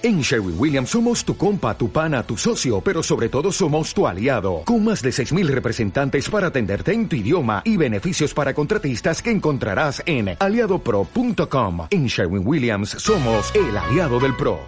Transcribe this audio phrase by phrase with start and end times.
[0.00, 4.06] En Sherwin Williams somos tu compa, tu pana, tu socio, pero sobre todo somos tu
[4.06, 9.20] aliado, con más de 6.000 representantes para atenderte en tu idioma y beneficios para contratistas
[9.20, 11.88] que encontrarás en aliadopro.com.
[11.90, 14.60] En Sherwin Williams somos el aliado del PRO.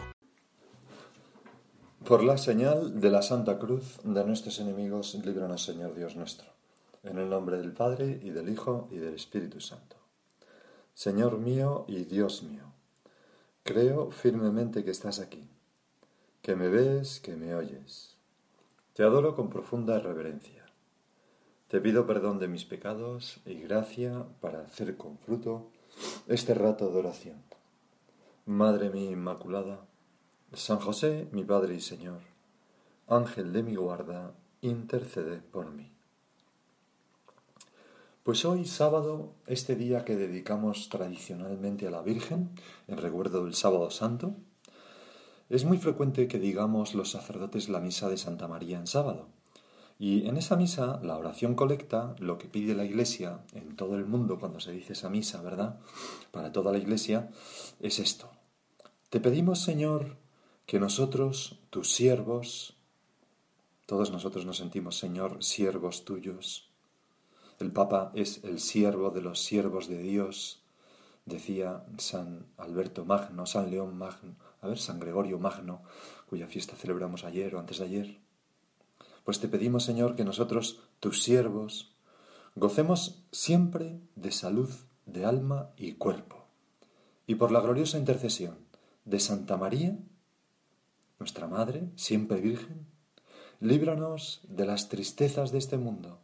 [2.05, 6.49] Por la señal de la Santa Cruz de nuestros enemigos, líbranos Señor Dios nuestro.
[7.05, 9.95] En el nombre del Padre y del Hijo y del Espíritu Santo.
[10.93, 12.80] Señor mío y Dios mío
[13.63, 15.47] Creo firmemente que estás aquí,
[16.43, 18.17] que me ves, que me oyes.
[18.95, 20.67] Te adoro con profunda reverencia.
[21.69, 25.71] Te pido perdón de mis pecados y gracia para hacer con fruto
[26.27, 27.43] este rato de oración.
[28.47, 29.87] Madre mía Inmaculada,
[30.53, 32.21] San José, mi Padre y Señor,
[33.07, 34.33] Ángel de mi guarda,
[34.63, 35.93] intercede por mí.
[38.31, 42.51] Pues hoy sábado, este día que dedicamos tradicionalmente a la Virgen,
[42.87, 44.37] en recuerdo del sábado santo,
[45.49, 49.27] es muy frecuente que digamos los sacerdotes la misa de Santa María en sábado.
[49.99, 54.07] Y en esa misa, la oración colecta, lo que pide la Iglesia en todo el
[54.07, 55.81] mundo cuando se dice esa misa, ¿verdad?
[56.31, 57.31] Para toda la Iglesia,
[57.81, 58.31] es esto.
[59.09, 60.19] Te pedimos, Señor,
[60.67, 62.77] que nosotros, tus siervos,
[63.87, 66.70] todos nosotros nos sentimos, Señor, siervos tuyos,
[67.61, 70.63] el Papa es el siervo de los siervos de Dios,
[71.27, 75.83] decía San Alberto Magno, San León Magno, a ver, San Gregorio Magno,
[76.29, 78.19] cuya fiesta celebramos ayer o antes de ayer.
[79.25, 81.95] Pues te pedimos, Señor, que nosotros, tus siervos,
[82.57, 84.71] gocemos siempre de salud
[85.05, 86.47] de alma y cuerpo,
[87.27, 88.57] y por la gloriosa intercesión
[89.05, 89.99] de Santa María,
[91.19, 92.87] nuestra Madre, siempre Virgen,
[93.61, 96.21] líbranos de las tristezas de este mundo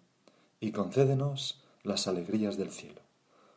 [0.66, 3.00] y concédenos las alegrías del cielo.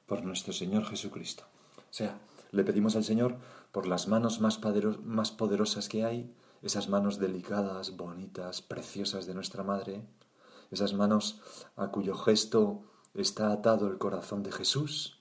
[0.06, 1.44] Por nuestro Señor Jesucristo.
[1.78, 2.20] O sea,
[2.52, 3.36] le pedimos al Señor
[3.72, 4.60] por las manos más,
[5.04, 10.04] más poderosas que hay, esas manos delicadas, bonitas, preciosas de nuestra Madre,
[10.70, 11.42] esas manos
[11.76, 12.84] a cuyo gesto
[13.16, 15.20] está atado el corazón de Jesús.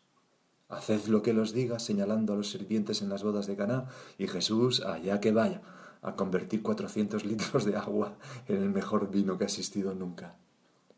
[0.69, 3.87] Haced lo que los diga, señalando a los sirvientes en las bodas de Caná,
[4.19, 5.63] y Jesús, allá que vaya,
[6.03, 10.37] a convertir cuatrocientos litros de agua en el mejor vino que ha existido nunca.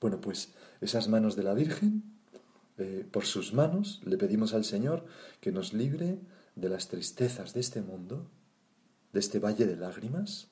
[0.00, 2.02] Bueno, pues esas manos de la Virgen,
[2.78, 5.04] eh, por sus manos le pedimos al Señor
[5.40, 6.18] que nos libre
[6.56, 8.26] de las tristezas de este mundo,
[9.12, 10.48] de este valle de lágrimas,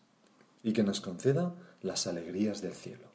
[0.63, 3.08] y que nos conceda las alegrías del cielo.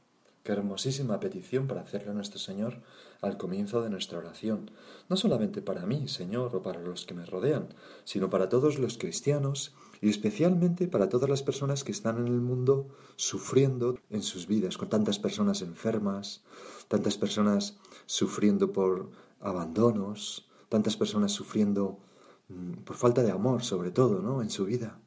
[0.43, 2.81] Qué hermosísima petición para hacerle a nuestro Señor
[3.21, 4.71] al comienzo de nuestra oración,
[5.07, 7.69] no solamente para mí, Señor, o para los que me rodean,
[8.03, 12.41] sino para todos los cristianos y especialmente para todas las personas que están en el
[12.41, 16.43] mundo sufriendo en sus vidas, con tantas personas enfermas,
[16.89, 21.99] tantas personas sufriendo por abandonos, tantas personas sufriendo
[22.49, 24.41] mm, por falta de amor, sobre todo, ¿no?
[24.41, 24.99] En su vida,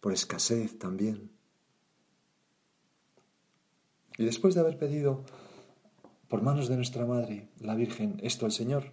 [0.00, 1.30] por escasez también.
[4.20, 5.22] Y después de haber pedido
[6.28, 8.92] por manos de nuestra Madre, la Virgen, esto al Señor,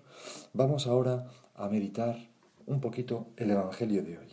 [0.53, 2.29] vamos ahora a meditar
[2.65, 4.27] un poquito el Evangelio de hoy.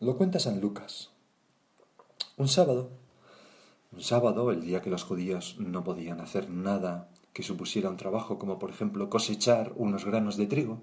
[0.00, 1.10] Lo cuenta San Lucas.
[2.38, 2.88] Un sábado,
[3.92, 8.38] un sábado, el día que los judíos no podían hacer nada que supusiera un trabajo
[8.38, 10.80] como por ejemplo cosechar unos granos de trigo,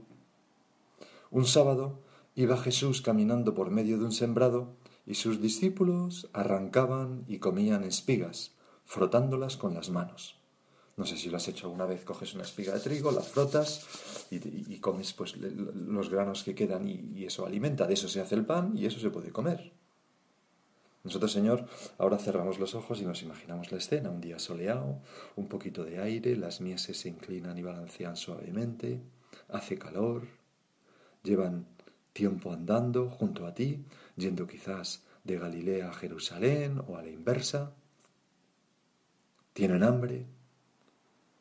[1.32, 1.98] un sábado
[2.36, 4.76] iba Jesús caminando por medio de un sembrado
[5.06, 8.54] y sus discípulos arrancaban y comían espigas,
[8.86, 10.40] frotándolas con las manos.
[10.96, 14.28] No sé si lo has hecho alguna vez, coges una espiga de trigo, la frotas
[14.30, 18.36] y, comes pues los granos que quedan y, y, eso alimenta, de eso se hace
[18.36, 19.74] el pan y eso se puede comer.
[21.04, 21.66] Nosotros, Señor,
[21.98, 25.02] ahora cerramos los ojos y nos imaginamos la escena, un día soleado,
[25.36, 29.02] un poquito de aire, las mieses se inclinan y balancean suavemente,
[29.50, 30.28] hace calor,
[31.24, 31.66] llevan
[32.14, 33.84] tiempo andando junto a ti,
[34.16, 37.74] yendo quizás de Galilea a Jerusalén o a la inversa.
[39.54, 40.26] Tienen hambre,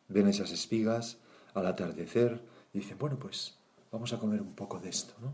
[0.09, 1.19] ven esas espigas
[1.55, 3.57] al atardecer y dicen, bueno, pues
[3.91, 5.33] vamos a comer un poco de esto, ¿no?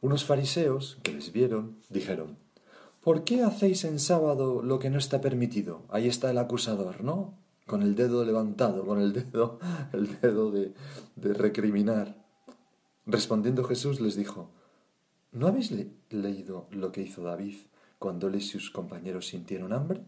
[0.00, 2.38] Unos fariseos que les vieron dijeron,
[3.02, 5.82] ¿por qué hacéis en sábado lo que no está permitido?
[5.88, 7.34] Ahí está el acusador, ¿no?
[7.66, 9.58] Con el dedo levantado, con el dedo,
[9.92, 10.72] el dedo de,
[11.16, 12.27] de recriminar.
[13.08, 14.50] Respondiendo Jesús les dijo,
[15.32, 15.72] ¿no habéis
[16.10, 17.56] leído lo que hizo David
[17.98, 20.02] cuando él y sus compañeros sintieron hambre?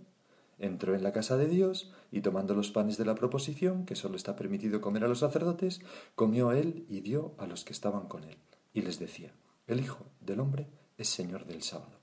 [0.59, 4.17] Entró en la casa de Dios y tomando los panes de la proposición, que solo
[4.17, 5.81] está permitido comer a los sacerdotes,
[6.15, 8.37] comió él y dio a los que estaban con él.
[8.75, 9.33] Y les decía,
[9.67, 10.69] el Hijo del Hombre
[10.99, 11.99] es Señor del sábado.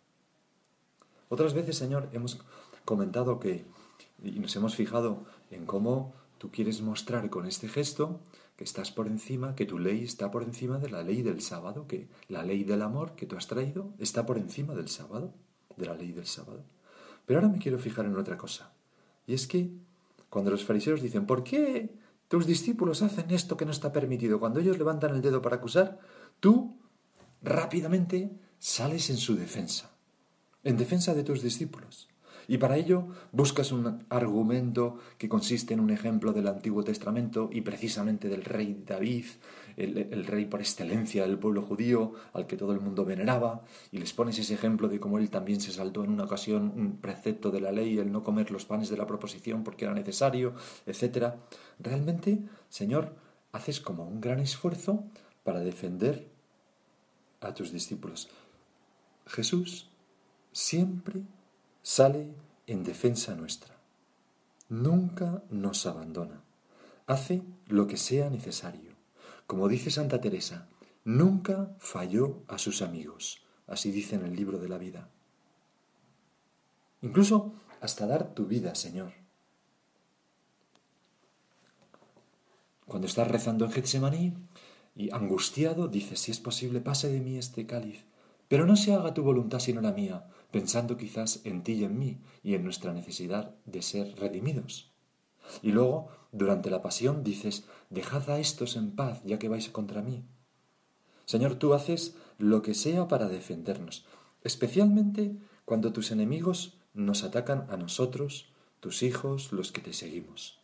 [1.30, 2.40] Otras veces, Señor, hemos
[2.86, 3.66] comentado que,
[4.24, 8.20] y nos hemos fijado en cómo tú quieres mostrar con este gesto
[8.58, 11.88] que estás por encima, que tu ley está por encima de la ley del sábado,
[11.88, 15.34] que la ley del amor que tú has traído está por encima del sábado,
[15.78, 16.66] de la ley del sábado.
[17.28, 18.74] Pero ahora me quiero fijar en otra cosa.
[19.28, 19.70] Y es que
[20.30, 21.96] cuando los fariseos dicen, ¿por qué
[22.28, 24.40] tus discípulos hacen esto que no está permitido?
[24.40, 26.00] Cuando ellos levantan el dedo para acusar,
[26.40, 26.80] tú
[27.44, 29.92] rápidamente sales en su defensa,
[30.64, 32.10] en defensa de tus discípulos.
[32.48, 37.62] Y para ello buscas un argumento que consiste en un ejemplo del Antiguo Testamento y
[37.62, 39.26] precisamente del rey David,
[39.76, 44.14] el, rey por excelencia del pueblo judío, al que todo el mundo veneraba, y les
[44.14, 47.62] pones ese ejemplo de cómo él también se saltó en una ocasión un precepto de
[47.62, 50.56] la ley, el no comer los panes de la proposición porque era necesario,
[50.86, 51.34] etc.
[51.80, 52.40] Realmente,
[52.70, 53.14] Señor,
[53.52, 55.04] haces como un gran esfuerzo
[55.44, 56.28] para defender
[57.42, 58.30] a tus discípulos.
[59.28, 59.90] Jesús
[60.52, 61.22] siempre
[61.88, 62.28] sale
[62.68, 63.74] en defensa nuestra.
[64.68, 66.44] Nunca nos abandona.
[67.06, 68.92] Hace lo que sea necesario.
[69.48, 70.68] Como dice Santa Teresa,
[71.06, 73.42] nunca falló a sus amigos.
[73.68, 75.08] Así dice en el libro de la vida.
[77.02, 79.14] Incluso hasta dar tu vida, Señor.
[82.86, 84.34] Cuando estás rezando en Getsemaní
[84.94, 88.04] y angustiado, dices, si es posible, pase de mí este cáliz,
[88.50, 91.98] pero no se haga tu voluntad sino la mía, pensando quizás en ti y en
[91.98, 94.92] mí y en nuestra necesidad de ser redimidos.
[95.62, 100.02] Y luego, durante la pasión, dices, dejad a estos en paz, ya que vais contra
[100.02, 100.26] mí.
[101.26, 104.06] Señor, tú haces lo que sea para defendernos,
[104.44, 105.36] especialmente
[105.66, 110.60] cuando tus enemigos nos atacan a nosotros, tus hijos, los que te seguimos.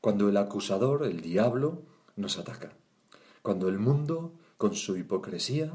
[0.00, 1.82] Cuando el acusador, el diablo,
[2.16, 2.72] nos ataca.
[3.42, 5.72] Cuando el mundo, con su hipocresía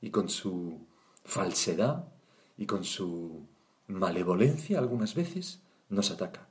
[0.00, 0.86] y con su
[1.24, 2.12] falsedad,
[2.56, 3.42] y con su
[3.86, 6.48] malevolencia algunas veces nos ataca.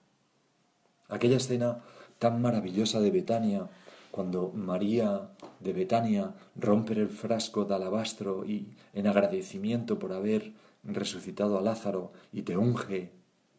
[1.09, 1.81] Aquella escena
[2.19, 3.69] tan maravillosa de Betania,
[4.11, 5.29] cuando María
[5.59, 10.53] de Betania rompe el frasco de alabastro y en agradecimiento por haber
[10.83, 13.11] resucitado a Lázaro y te unge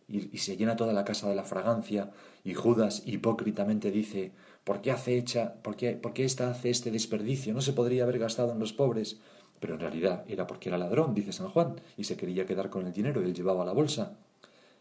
[0.08, 2.12] y, se llena toda la casa de la fragancia
[2.44, 4.32] y Judas hipócritamente dice
[4.64, 7.52] ¿por qué hace hecha, por qué, por qué esta hace este desperdicio?
[7.52, 9.18] No se podría haber gastado en los pobres
[9.60, 12.86] pero en realidad era porque era ladrón, dice San Juan, y se quería quedar con
[12.86, 14.18] el dinero él llevaba la bolsa.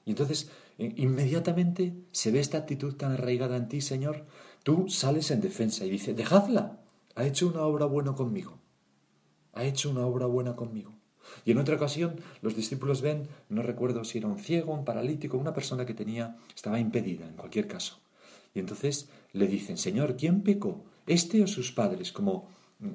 [0.06, 4.26] Y entonces, eh, inmediatamente se ve esta actitud tan arraigada en ti, Señor,
[4.64, 6.80] tú sales en defensa y dices, dejadla,
[7.16, 8.60] ha hecho una obra buena conmigo,
[9.54, 10.94] ha hecho una obra buena conmigo.
[11.44, 15.38] Y en otra ocasión los discípulos ven, no recuerdo si era un ciego, un paralítico,
[15.38, 18.00] una persona que tenía, estaba impedida en cualquier caso.
[18.54, 20.86] Y entonces le dicen, Señor, ¿quién pecó?
[21.08, 22.12] ¿Este o sus padres?
[22.12, 22.48] Como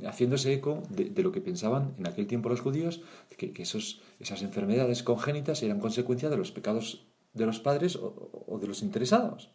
[0.06, 3.03] haciéndose eco de, lo que pensaban en aquel tiempo los judíos,
[3.37, 8.67] que, esos, esas enfermedades congénitas eran consecuencia de los pecados de los padres o, de
[8.67, 9.50] los interesados.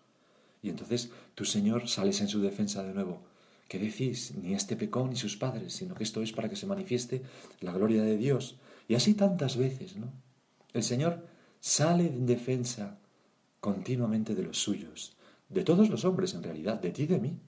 [0.61, 3.21] Y entonces tu Señor sales en su defensa de nuevo.
[3.67, 4.33] ¿Qué decís?
[4.35, 7.23] Ni este pecó ni sus padres, sino que esto es para que se manifieste
[7.61, 8.57] la gloria de Dios.
[8.87, 10.11] Y así tantas veces, ¿no?
[10.73, 11.25] El Señor
[11.59, 12.99] sale en defensa
[13.59, 15.17] continuamente de los suyos,
[15.49, 17.39] de todos los hombres en realidad, de ti y de mí.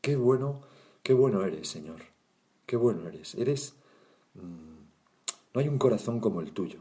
[0.00, 0.62] Qué bueno
[1.08, 2.02] Qué bueno eres, Señor.
[2.66, 3.34] Qué bueno eres.
[3.36, 3.76] Eres...
[4.34, 4.76] Mm,
[5.54, 6.80] no hay un corazón como el tuyo.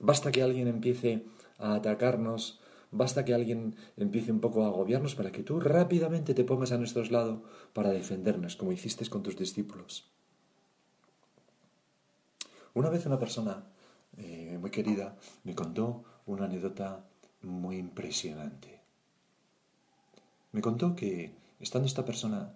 [0.00, 1.24] Basta que alguien empiece
[1.56, 2.60] a atacarnos,
[2.90, 6.76] basta que alguien empiece un poco a agobiarnos para que tú rápidamente te pongas a
[6.76, 10.04] nuestro lado para defendernos, como hiciste con tus discípulos.
[12.74, 13.64] Una vez una persona
[14.18, 17.02] eh, muy querida me contó una anécdota
[17.40, 18.78] muy impresionante.
[20.52, 22.52] Me contó que, estando esta persona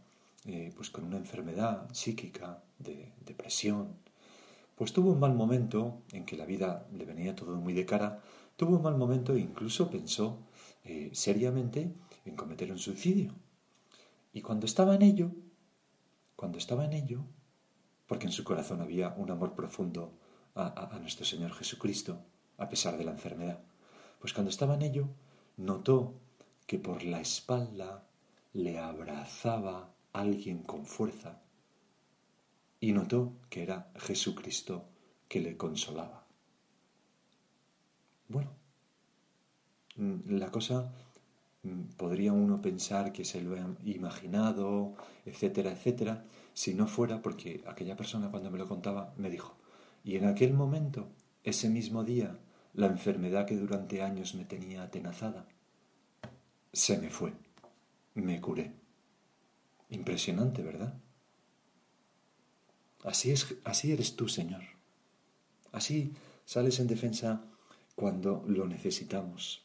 [0.48, 3.96] eh, pues con una enfermedad psíquica, de depresión,
[4.76, 8.22] pues tuvo un mal momento en que la vida le venía todo muy de cara,
[8.56, 10.38] tuvo un mal momento e incluso pensó
[10.84, 11.92] eh, seriamente
[12.24, 13.34] en cometer un suicidio.
[14.32, 15.32] Y cuando estaba en ello,
[16.34, 17.26] cuando estaba en ello,
[18.06, 20.14] porque en su corazón había un amor profundo
[20.54, 22.22] a, a nuestro Señor Jesucristo,
[22.56, 23.60] a pesar de la enfermedad,
[24.18, 25.08] pues cuando estaba en ello,
[25.58, 26.14] notó
[26.66, 28.08] que por la espalda
[28.54, 31.40] le abrazaba alguien con fuerza
[32.80, 34.84] y notó que era Jesucristo
[35.28, 36.26] que le consolaba.
[38.28, 38.50] Bueno,
[39.96, 40.92] mm, la cosa
[41.62, 44.94] mm, podría uno pensar que se lo ha imaginado,
[45.24, 49.56] etcétera, etcétera, si no fuera porque aquella persona cuando me lo contaba me dijo,
[50.04, 51.08] y en aquel momento,
[51.44, 52.38] ese mismo día,
[52.74, 55.46] la enfermedad que durante años me tenía atenazada,
[56.72, 57.32] se me fue,
[58.14, 58.87] me curé.
[59.90, 60.94] Impresionante, ¿verdad?
[63.04, 64.62] Así, es, así eres tú, Señor.
[65.72, 66.12] Así
[66.44, 67.44] sales en defensa
[67.94, 69.62] cuando lo necesitamos.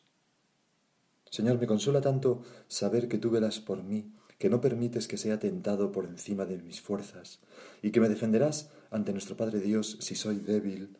[1.29, 5.39] Señor, me consuela tanto saber que tú velas por mí, que no permites que sea
[5.39, 7.39] tentado por encima de mis fuerzas,
[7.81, 10.97] y que me defenderás ante nuestro Padre Dios si soy débil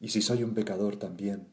[0.00, 1.48] y si soy un pecador también.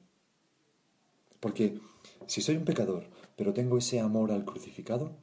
[1.40, 1.80] Porque
[2.28, 5.18] si soy un pecador, pero tengo ese amor al crucificado,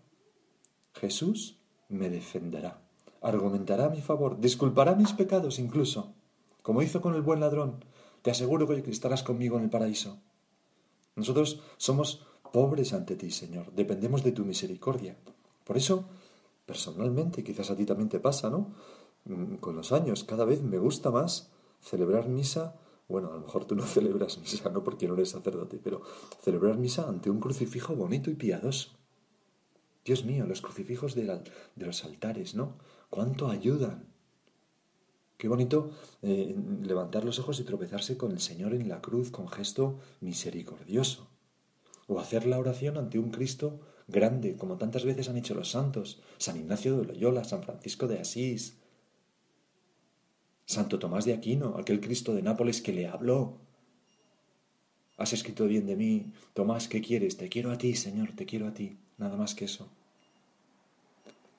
[0.95, 1.60] Jesús
[1.91, 2.81] me defenderá,
[3.21, 6.15] argumentará a mi favor, disculpará mis pecados incluso,
[6.63, 7.85] como hizo con el buen ladrón.
[8.23, 10.19] Te aseguro que estarás conmigo en el paraíso.
[11.17, 15.17] Nosotros somos pobres ante ti, Señor, dependemos de tu misericordia.
[15.65, 16.05] Por eso,
[16.65, 18.73] personalmente, quizás a ti también te pasa, ¿no?
[19.25, 22.77] Mm, con los años, cada vez me gusta más celebrar misa
[23.11, 26.01] bueno, a lo mejor tú no celebras misa, no porque no eres sacerdote, pero
[26.43, 28.91] celebrar misa ante un crucifijo bonito y piadoso.
[30.05, 31.43] Dios mío, los crucifijos de,
[31.77, 32.77] los altares, ¿no?
[33.11, 34.07] ¿Cuánto ayudan?
[35.37, 35.91] Qué bonito
[36.23, 41.29] eh, levantar los ojos y tropezarse con el Señor en la cruz con gesto misericordioso.
[42.07, 46.21] O hacer la oración ante un Cristo grande, como tantas veces han hecho los santos,
[46.39, 48.79] San Ignacio de Loyola, San Francisco de Asís,
[50.67, 53.59] Santo Tomás de Aquino, aquel Cristo de Nápoles que le habló.
[55.17, 57.37] Has escrito bien de mí, Tomás, ¿qué quieres?
[57.37, 59.89] Te quiero a ti, Señor, te quiero a ti, nada más que eso.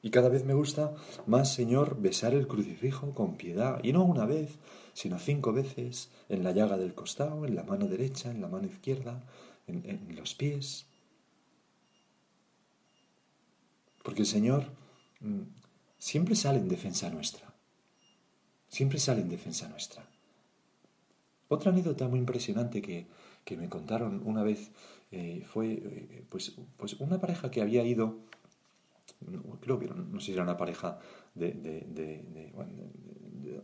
[0.01, 0.93] Y cada vez me gusta
[1.27, 4.57] más, Señor, besar el crucifijo con piedad, y no una vez,
[4.93, 8.67] sino cinco veces, en la llaga del costado, en la mano derecha, en la mano
[8.67, 9.23] izquierda,
[9.67, 10.85] en, los pies.
[14.03, 14.65] Porque el Señor
[15.19, 15.43] mm,
[15.99, 17.51] siempre sale en defensa nuestra
[18.71, 20.03] siempre sale en defensa nuestra.
[21.49, 23.05] Otra anécdota muy impresionante que,
[23.57, 24.71] me contaron una vez
[25.11, 28.19] eh, fue eh, pues, pues una pareja que había ido,
[29.59, 30.99] creo que no, sé si era una pareja
[31.35, 32.51] de, de,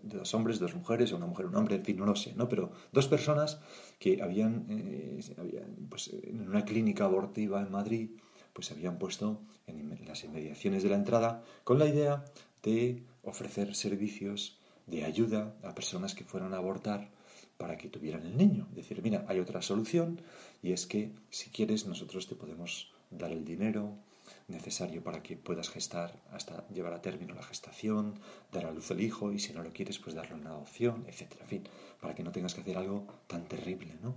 [0.04, 2.50] dos hombres, dos mujeres, o una mujer, un hombre, en fin, no lo sé, ¿no?
[2.50, 3.60] Pero dos personas
[4.00, 5.20] que habían, eh,
[5.90, 8.10] pues, en una clínica abortiva en Madrid,
[8.54, 12.26] pues se habían puesto en las inmediaciones de la entrada con la idea
[12.64, 17.12] de ofrecer servicios de ayuda a personas que fueran a abortar
[17.58, 18.68] para que tuvieran el niño.
[18.74, 20.22] Decir, mira, hay otra solución
[20.62, 23.96] y es que si quieres nosotros te podemos dar el dinero
[24.48, 28.16] necesario para que puedas gestar hasta llevar a término la gestación,
[28.52, 31.34] dar a luz el hijo y si no lo quieres pues darle una adopción, etc.
[31.42, 31.64] En fin,
[32.00, 34.16] para que no tengas que hacer algo tan terrible, ¿no?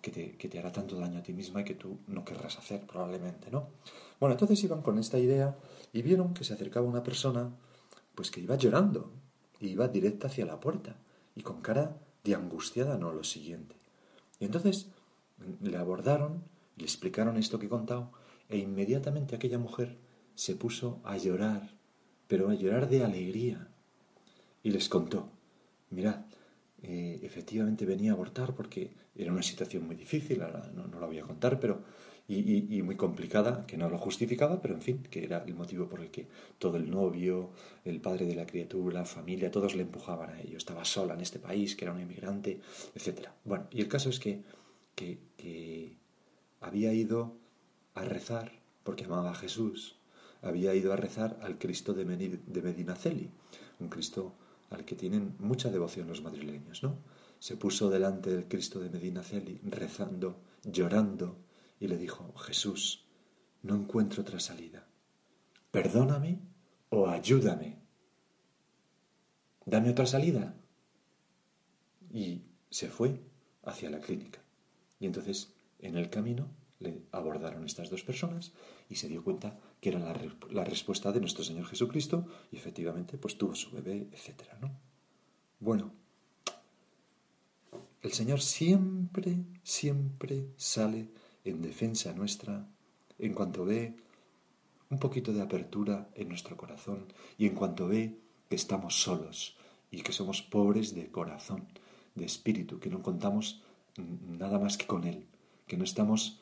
[0.00, 2.58] Que te, que te hará tanto daño a ti misma y que tú no querrás
[2.58, 3.68] hacer probablemente, ¿no?
[4.18, 5.56] Bueno, entonces iban con esta idea
[5.92, 7.50] y vieron que se acercaba una persona
[8.14, 9.12] pues que iba llorando,
[9.60, 10.96] iba directa hacia la puerta
[11.36, 11.96] y con cara
[12.28, 13.74] de angustiada no lo siguiente.
[14.38, 14.88] Y entonces
[15.60, 16.44] le abordaron,
[16.76, 18.12] le explicaron esto que he contado
[18.48, 19.96] e inmediatamente aquella mujer
[20.34, 21.70] se puso a llorar,
[22.28, 23.68] pero a llorar de alegría.
[24.62, 25.30] Y les contó,
[25.90, 26.26] mirad,
[26.82, 31.06] eh, efectivamente venía a abortar porque era una situación muy difícil, ahora no, no la
[31.06, 31.82] voy a contar, pero
[32.30, 36.00] y, muy complicada, que no lo justificaba, pero en fin, que era el motivo por
[36.00, 37.50] el que todo el novio,
[37.86, 40.58] el padre de la criatura, la familia, todos le empujaban a ello.
[40.58, 42.60] Estaba sola en este país, que era un inmigrante,
[42.94, 43.28] etc.
[43.44, 44.42] Bueno, y el caso es que,
[44.94, 45.96] que,
[46.60, 47.38] había ido
[47.94, 48.52] a rezar,
[48.84, 49.96] porque amaba a Jesús,
[50.42, 53.30] había ido a rezar al Cristo de Medinaceli,
[53.80, 54.34] un Cristo
[54.68, 56.98] al que tienen mucha devoción los madrileños, ¿no?
[57.38, 61.36] Se puso delante del Cristo de Medinaceli, rezando, llorando,
[61.80, 63.04] y le dijo, Jesús,
[63.62, 64.86] no encuentro otra salida.
[65.70, 66.40] Perdóname
[66.90, 67.78] o ayúdame.
[69.64, 70.54] Dame otra salida.
[72.12, 73.20] Y se fue
[73.62, 74.40] hacia la clínica.
[74.98, 76.48] Y entonces, en el camino,
[76.80, 78.52] le abordaron estas dos personas
[78.88, 83.36] y se dio cuenta que era la, respuesta de nuestro Señor Jesucristo y efectivamente pues
[83.36, 84.52] tuvo su bebé, etc.
[84.60, 84.70] ¿no?
[85.60, 85.92] Bueno,
[88.02, 91.08] el Señor siempre, siempre sale
[91.48, 92.66] en defensa nuestra
[93.18, 93.96] en cuanto ve
[94.90, 99.56] un poquito de apertura en nuestro corazón y en cuanto ve que estamos solos
[99.90, 101.66] y que somos pobres de corazón,
[102.14, 103.62] de espíritu, que no contamos
[103.96, 105.26] nada más que con Él,
[105.66, 106.40] que no estamos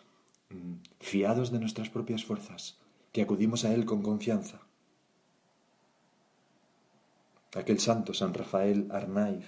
[0.50, 2.78] mm, fiados de nuestras propias fuerzas,
[3.12, 4.60] que acudimos a Él con confianza.
[7.54, 9.46] Aquel santo, San Rafael Arnaiz,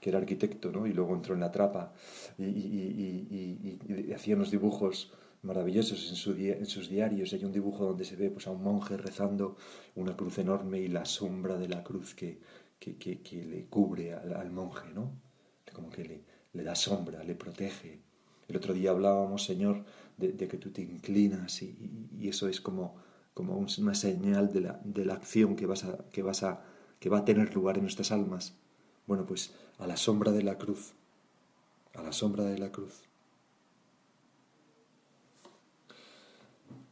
[0.00, 0.86] que era arquitecto, ¿no?
[0.86, 1.92] Y luego entró en la trapa
[2.38, 7.32] y, y, hacía unos dibujos maravillosos en, su en, sus diarios.
[7.32, 9.56] Hay un dibujo donde se ve pues, a un monje rezando
[9.94, 12.40] una cruz enorme y la sombra de la cruz que,
[12.78, 15.12] que, le cubre al, monje, ¿no?
[15.72, 18.00] Como que le, le, da sombra, le protege.
[18.48, 19.84] El otro día hablábamos, Señor,
[20.16, 21.76] de, que tú te inclinas y,
[22.22, 22.96] eso es como,
[23.34, 26.62] como una señal de la, de la acción que, vas a, que, vas a,
[26.98, 28.56] que va a tener lugar en nuestras almas.
[29.06, 30.92] Bueno, pues a la sombra de la cruz,
[31.94, 33.02] a la sombra de la cruz.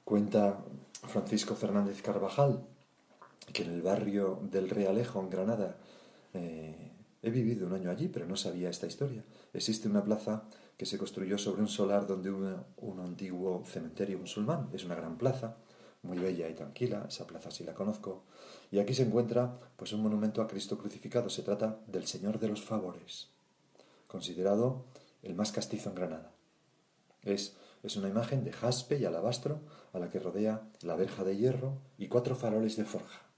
[0.05, 0.59] Cuenta
[1.07, 2.65] Francisco Fernández Carvajal
[3.53, 5.77] que en el barrio del Realejo, en Granada,
[6.35, 6.93] eh,
[7.23, 9.25] he vivido un año allí, pero no sabía esta historia.
[9.53, 10.45] Existe una plaza
[10.77, 14.69] que se construyó sobre un solar donde hubo un antiguo cementerio musulmán.
[14.73, 15.57] Es una gran plaza,
[16.03, 18.25] muy bella y tranquila, esa plaza sí la conozco.
[18.71, 21.29] Y aquí se encuentra pues un monumento a Cristo crucificado.
[21.31, 23.29] Se trata del Señor de los Favores,
[24.07, 24.85] considerado
[25.23, 26.33] el más castizo en Granada.
[27.23, 29.61] Es, es una imagen de jaspe y alabastro
[29.93, 33.29] a la que rodea la verja de hierro y cuatro faroles de forja.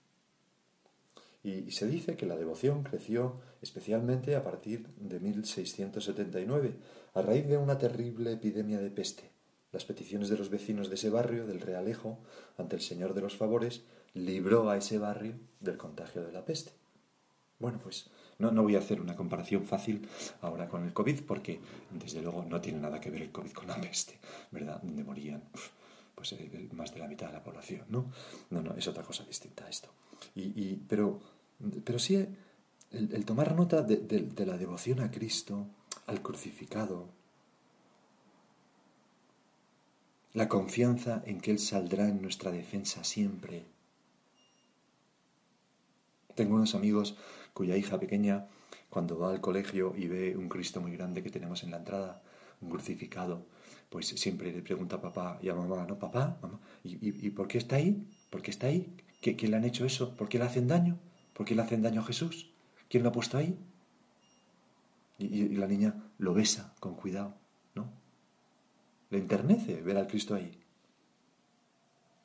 [1.43, 6.77] Y, se dice que la devoción creció especialmente a partir de 1679,
[7.15, 9.31] a raíz de una terrible epidemia de peste.
[9.73, 12.19] Las peticiones de los vecinos de ese barrio, del Realejo,
[12.59, 13.83] ante el Señor de los Favores,
[14.15, 16.73] libró a ese barrio del contagio de la peste.
[17.59, 20.09] Bueno, pues no, no voy a hacer una comparación fácil
[20.41, 21.61] ahora con el COVID, porque
[21.91, 24.19] desde luego no tiene nada que ver el COVID con la peste,
[24.51, 24.81] ¿verdad?
[24.83, 26.35] Donde morían pues
[26.73, 28.11] más de la mitad de la población, ¿no?
[28.51, 29.89] No, no, es otra cosa distinta a esto.
[30.35, 31.21] Y, pero,
[31.85, 32.27] pero sí
[32.91, 35.67] el, tomar nota de, la devoción a Cristo,
[36.07, 37.09] al crucificado,
[40.35, 43.65] la confianza en que Él saldrá en nuestra defensa siempre.
[46.35, 47.17] Tengo unos amigos
[47.53, 48.47] cuya hija pequeña,
[48.89, 52.23] cuando va al colegio y ve un Cristo muy grande que tenemos en la entrada,
[52.61, 53.45] un crucificado,
[53.89, 55.99] pues siempre le pregunta a papá y a mamá, ¿no?
[55.99, 58.07] Papá, mamá, ¿y, y por qué está ahí?
[58.31, 58.95] ¿Por qué está ahí?
[59.21, 60.17] ¿Quién le han hecho eso?
[60.17, 60.99] ¿Por qué le hacen daño?
[61.35, 62.51] ¿Por qué le hacen daño a Jesús?
[62.89, 63.59] ¿Quién lo ha puesto ahí?
[65.19, 67.35] Y, la niña lo besa con cuidado.
[69.11, 70.59] Le enternece ver al Cristo ahí.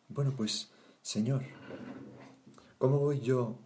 [0.07, 1.43] Bueno, pues, Señor,
[2.77, 3.57] ¿cómo voy yo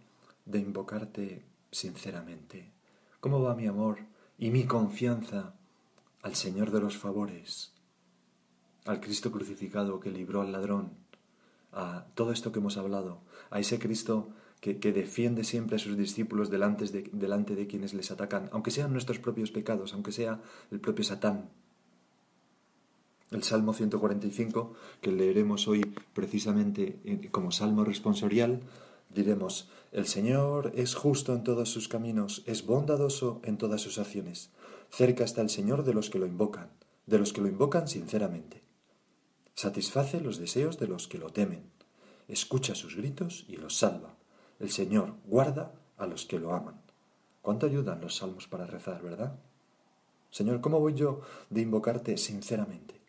[0.46, 2.72] de invocarte sinceramente?
[3.20, 3.98] ¿Cómo va mi amor
[4.38, 5.54] y mi confianza
[6.22, 7.72] al Señor de los favores,
[8.86, 10.92] al Cristo crucificado que libró al ladrón,
[11.72, 16.50] a todo esto que hemos hablado, a ese Cristo que, defiende siempre a sus discípulos
[16.50, 20.80] delante de, delante de quienes les atacan, aunque sean nuestros propios pecados, aunque sea el
[20.80, 21.50] propio Satán.
[23.30, 25.82] El Salmo 145, que leeremos hoy
[26.14, 28.60] precisamente como Salmo responsorial,
[29.08, 34.50] diremos, el Señor es justo en todos sus caminos, es bondadoso en todas sus acciones.
[34.90, 36.70] Cerca está el Señor de los que lo invocan,
[37.06, 38.64] de los que lo invocan sinceramente.
[39.54, 41.62] Satisface los deseos de los que lo temen,
[42.26, 44.16] escucha sus gritos y los salva.
[44.58, 46.80] El Señor guarda a los que lo aman.
[47.42, 49.38] ¿Cuánto ayudan los salmos para rezar, verdad?
[50.32, 52.99] Señor, ¿cómo voy yo de invocarte sinceramente?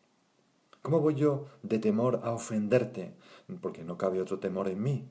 [0.82, 3.14] ¿Cómo voy yo de temor a ofenderte?
[3.62, 5.08] Porque no cabe otro temor en mí.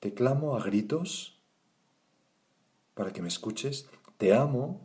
[0.00, 1.38] Te clamo a gritos
[2.94, 3.88] para que me escuches.
[4.16, 4.80] Te amo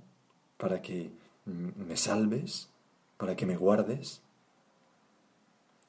[0.58, 1.12] para que
[1.46, 2.70] me salves,
[3.17, 4.22] para que me guardes.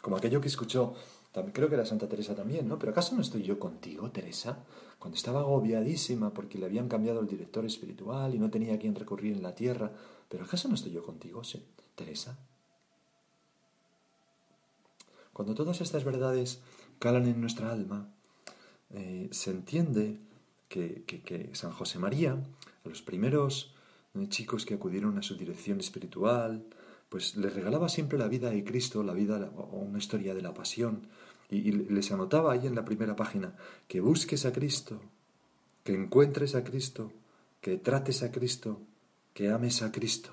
[0.00, 0.94] Como aquello que escuchó,
[1.52, 2.78] creo que era Santa Teresa también, ¿no?
[2.78, 4.64] Pero ¿acaso no estoy yo contigo, Teresa?
[4.98, 8.94] Cuando estaba agobiadísima porque le habían cambiado el director espiritual y no tenía a quien
[8.94, 9.90] recurrir en la tierra.
[10.28, 11.42] ¿Pero acaso no estoy yo contigo,
[11.96, 12.38] Teresa?
[15.32, 16.60] Cuando todas estas verdades
[16.98, 18.08] calan en nuestra alma,
[18.90, 20.18] eh, se entiende
[20.68, 23.74] que, que San José María, a los primeros
[24.28, 26.64] chicos que acudieron a su dirección espiritual,
[27.08, 30.54] pues les regalaba siempre la vida de Cristo, la vida o una historia de la
[30.54, 31.08] pasión,
[31.50, 33.54] y, les anotaba ahí en la primera página
[33.86, 35.00] que busques a Cristo,
[35.84, 37.12] que encuentres a Cristo,
[37.60, 38.80] que trates a Cristo,
[39.34, 40.30] que ames a Cristo.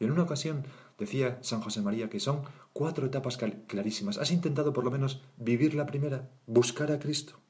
[0.00, 0.64] Y en una ocasión
[0.98, 4.18] decía San José María que son cuatro etapas clarísimas.
[4.18, 7.40] Has intentado por lo menos vivir la primera, buscar a Cristo.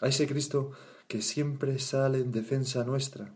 [0.00, 0.72] A ese Cristo
[1.08, 3.34] que siempre sale en defensa nuestra,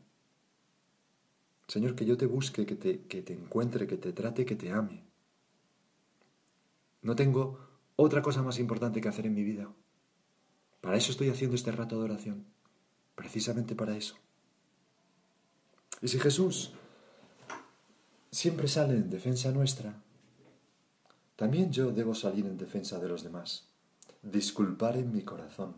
[1.73, 4.71] Señor, que yo te busque, que te, que te encuentre, que te trate, que te
[4.71, 5.05] ame.
[7.01, 7.59] No tengo
[7.97, 9.73] otra cosa más importante que hacer en mi vida.
[10.83, 12.45] Para eso estoy haciendo este rato de oración.
[13.15, 14.17] Precisamente para eso.
[16.03, 16.75] Y si Jesús
[18.33, 19.95] siempre sale en defensa nuestra,
[21.37, 23.69] también yo debo salir en defensa de los demás.
[24.23, 25.75] Disculpar en mi corazón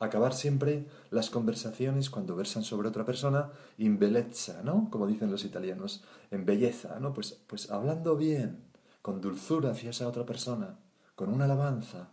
[0.00, 4.88] acabar siempre las conversaciones cuando versan sobre otra persona in bellezza, ¿no?
[4.90, 7.12] Como dicen los italianos, en belleza, ¿no?
[7.12, 8.62] Pues, pues hablando bien,
[9.02, 10.78] con dulzura hacia esa otra persona,
[11.14, 12.10] con una alabanza.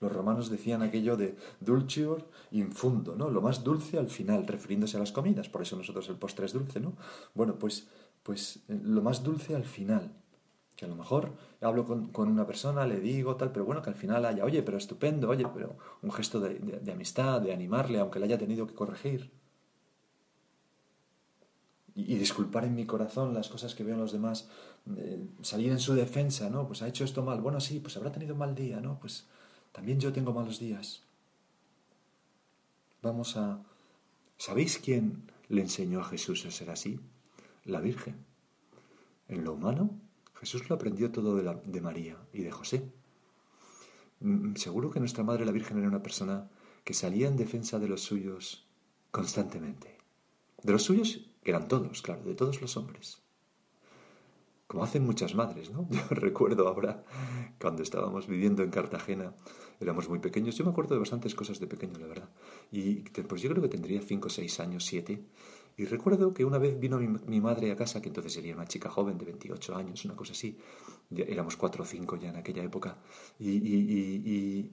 [0.00, 3.30] Los romanos decían aquello de dulcior infundo, ¿no?
[3.30, 6.52] Lo más dulce al final, refiriéndose a las comidas, por eso nosotros el postre es
[6.52, 6.94] dulce, ¿no?
[7.34, 7.86] Bueno, pues,
[8.26, 10.10] pues eh, lo más dulce al final
[10.74, 13.96] que a lo mejor hablo con, una persona, le digo tal, pero bueno, que al
[13.96, 18.26] final haya, oye, pero estupendo, oye, pero un gesto de, amistad, de animarle, aunque le
[18.26, 19.30] haya tenido que corregir.
[21.94, 24.50] Y, disculpar en mi corazón las cosas que veo en los demás,
[25.40, 26.66] salir en su defensa, ¿no?
[26.66, 28.98] Pues ha hecho esto mal, bueno, sí, pues habrá tenido un mal día, ¿no?
[29.00, 29.26] Pues
[29.72, 31.04] también yo tengo malos días.
[33.00, 33.62] Vamos a...
[34.36, 37.00] ¿Sabéis quién le enseñó a Jesús a ser así?
[37.66, 38.24] La Virgen.
[39.28, 40.00] En lo humano,
[40.34, 42.92] Jesús lo aprendió todo de, María y de José.
[44.20, 46.48] Mm, seguro que nuestra Madre la Virgen era una persona
[46.84, 48.66] que salía en defensa de los suyos
[49.10, 49.98] constantemente.
[50.62, 53.22] De los suyos, que eran todos, claro, de todos los hombres.
[54.66, 55.88] Como hacen muchas madres, ¿no?
[55.90, 57.04] Yo recuerdo ahora,
[57.60, 59.34] cuando estábamos viviendo en Cartagena,
[59.80, 60.56] éramos muy pequeños.
[60.56, 62.30] Yo me acuerdo de bastantes cosas de pequeño, la verdad.
[62.70, 65.24] Y pues yo creo que tendría cinco, seis años, siete.
[65.78, 68.88] Y recuerdo que una vez vino mi, madre a casa, que entonces sería una chica
[68.88, 70.58] joven de 28 años, una cosa así.
[71.14, 72.96] éramos cuatro o cinco ya en aquella época.
[73.38, 74.70] Y,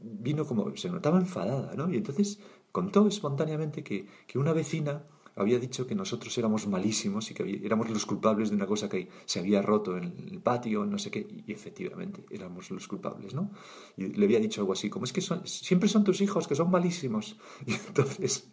[0.00, 1.92] vino como, se notaba enfadada, ¿no?
[1.92, 2.38] Y entonces
[2.72, 5.04] contó espontáneamente que, que una vecina
[5.36, 9.08] había dicho que nosotros éramos malísimos y que éramos los culpables de una cosa que
[9.24, 13.50] se había roto en el patio, no sé qué, y efectivamente éramos los culpables, ¿no?
[13.96, 16.54] Y le había dicho algo así, como es que son, siempre son tus hijos que
[16.54, 17.38] son malísimos.
[17.66, 18.52] Y entonces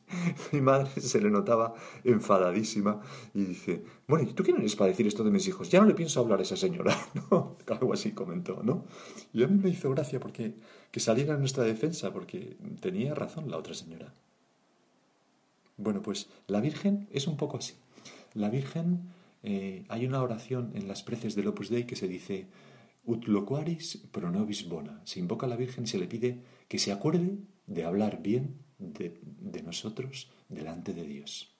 [0.51, 3.01] mi madre se le notaba enfadadísima
[3.33, 5.69] y dice, bueno, ¿y tú quién eres para decir esto de mis hijos?
[5.69, 6.97] Ya no le pienso hablar a esa señora,
[7.31, 7.57] ¿no?
[7.67, 8.85] Algo así comentó, ¿no?
[9.33, 10.55] Y a mí me hizo gracia porque
[10.91, 14.13] que saliera en nuestra defensa, porque tenía razón la otra señora.
[15.81, 17.73] Bueno, pues la Virgen es un poco así.
[18.33, 19.09] La Virgen,
[19.41, 22.45] eh, hay una oración en las preces del Opus Dei que se dice
[23.03, 25.01] Ut loquaris pro nobis bona.
[25.05, 28.59] Se invoca a la Virgen y se le pide que se acuerde de hablar bien
[28.77, 31.51] de, de nosotros delante de Dios.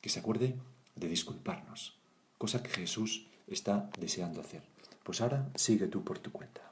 [0.00, 0.56] Que se acuerde
[0.96, 1.98] de disculparnos,
[2.38, 4.62] cosa que Jesús está deseando hacer.
[5.04, 6.62] Pues ahora sigue tú por tu cuenta.